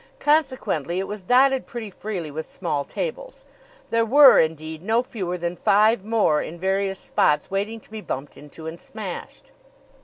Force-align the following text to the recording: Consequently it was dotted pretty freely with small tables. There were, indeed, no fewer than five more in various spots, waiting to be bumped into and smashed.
Consequently 0.19 0.97
it 0.97 1.07
was 1.07 1.21
dotted 1.21 1.67
pretty 1.67 1.91
freely 1.91 2.31
with 2.31 2.47
small 2.49 2.83
tables. 2.83 3.45
There 3.91 4.03
were, 4.03 4.39
indeed, 4.39 4.81
no 4.81 5.03
fewer 5.03 5.37
than 5.37 5.55
five 5.55 6.03
more 6.03 6.41
in 6.41 6.57
various 6.59 6.97
spots, 6.97 7.51
waiting 7.51 7.79
to 7.79 7.91
be 7.91 8.01
bumped 8.01 8.35
into 8.35 8.65
and 8.65 8.79
smashed. 8.79 9.51